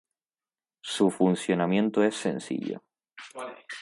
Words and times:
Su 0.83 1.11
funcionamiento 1.11 2.01
es 2.03 2.15
sencillo. 2.15 2.81